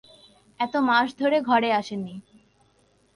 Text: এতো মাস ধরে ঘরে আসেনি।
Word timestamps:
এতো 0.59 0.77
মাস 0.81 1.07
ধরে 1.17 1.37
ঘরে 1.41 1.69
আসেনি। 1.73 2.15